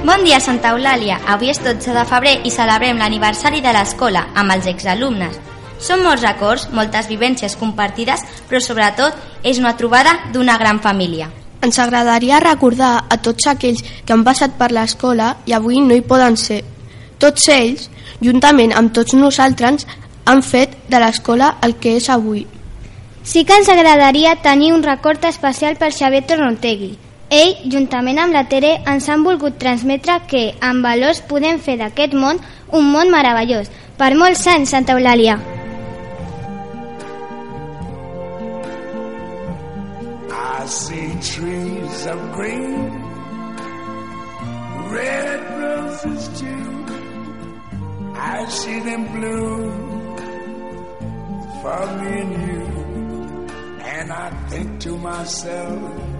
Bon 0.00 0.22
dia, 0.24 0.38
Santa 0.40 0.70
Eulàlia. 0.72 1.18
Avui 1.28 1.50
és 1.52 1.58
12 1.60 1.92
de 1.92 2.02
febrer 2.08 2.38
i 2.48 2.50
celebrem 2.50 2.96
l'aniversari 2.96 3.58
de 3.60 3.72
l'escola 3.76 4.22
amb 4.32 4.54
els 4.54 4.64
exalumnes. 4.70 5.34
Són 5.76 6.00
molts 6.00 6.24
records, 6.24 6.70
moltes 6.72 7.04
vivències 7.10 7.52
compartides, 7.60 8.22
però 8.48 8.62
sobretot 8.64 9.44
és 9.44 9.60
una 9.60 9.74
trobada 9.76 10.14
d'una 10.32 10.56
gran 10.56 10.80
família. 10.80 11.28
Ens 11.60 11.78
agradaria 11.84 12.40
recordar 12.40 12.94
a 13.12 13.18
tots 13.20 13.50
aquells 13.52 13.84
que 14.06 14.16
han 14.16 14.24
passat 14.24 14.56
per 14.56 14.70
l'escola 14.72 15.34
i 15.44 15.52
avui 15.52 15.82
no 15.84 15.92
hi 15.92 16.00
poden 16.00 16.40
ser. 16.40 16.62
Tots 17.20 17.50
ells, 17.52 17.90
juntament 18.24 18.72
amb 18.72 18.96
tots 18.96 19.12
nosaltres, 19.12 19.84
han 20.24 20.40
fet 20.40 20.80
de 20.88 21.04
l'escola 21.04 21.58
el 21.60 21.76
que 21.76 21.98
és 22.00 22.08
avui. 22.08 22.46
Sí 23.22 23.44
que 23.44 23.60
ens 23.60 23.68
agradaria 23.68 24.38
tenir 24.40 24.72
un 24.72 24.82
record 24.82 25.28
especial 25.28 25.76
per 25.76 25.92
Xavier 25.92 26.24
Tornotegui. 26.24 26.94
Ell, 27.30 27.52
juntament 27.70 28.18
amb 28.18 28.34
la 28.34 28.40
Tere, 28.50 28.72
ens 28.90 29.04
han 29.06 29.22
volgut 29.22 29.54
transmetre 29.62 30.16
que, 30.26 30.40
amb 30.66 30.82
valors, 30.82 31.20
podem 31.30 31.60
fer 31.62 31.76
d'aquest 31.78 32.16
món 32.18 32.40
un 32.74 32.88
món 32.90 33.12
meravellós. 33.14 33.70
Per 34.00 34.08
molts 34.18 34.42
anys, 34.50 34.72
Santa 34.74 34.96
Eulàlia. 34.96 35.36
I 40.40 40.66
see 40.66 41.06
trees 41.22 42.02
of 42.10 42.18
green, 42.34 42.90
red 44.90 45.40
roses 45.62 46.28
too. 46.34 46.70
I 48.18 48.44
see 48.48 48.80
them 48.80 49.06
blue 49.14 49.70
for 51.62 51.82
me 52.00 52.12
and 52.20 52.32
you. 52.48 52.66
And 53.96 54.12
I 54.12 54.30
think 54.50 54.80
to 54.80 54.96
myself, 54.98 56.19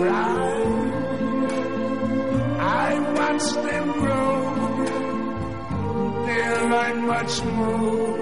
cry. 0.00 0.50
I 2.86 2.90
watch 3.18 3.46
them 3.66 3.86
grow. 4.02 4.32
They 6.26 6.46
learn 6.72 6.96
much 7.06 7.34
more 7.44 8.18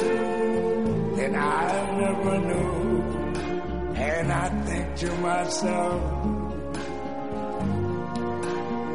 than 1.16 1.32
I 1.34 1.64
ever 2.10 2.38
knew. 2.48 2.72
And 4.10 4.26
I 4.32 4.48
think 4.66 4.86
to 5.02 5.10
myself, 5.18 6.02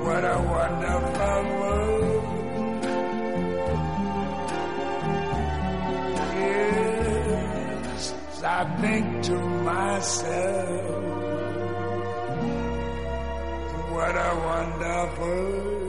what 0.06 0.24
a 0.36 0.38
wonderful 0.56 1.42
world. 1.60 2.24
Yes, 6.74 8.14
I 8.44 8.62
think 8.82 9.24
to 9.24 9.38
myself, 9.72 11.33
what 13.94 14.16
a 14.16 14.36
wonderful 14.48 15.83